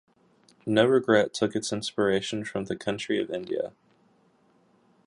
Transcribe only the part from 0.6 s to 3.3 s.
"No Regret" took its inspiration from the country of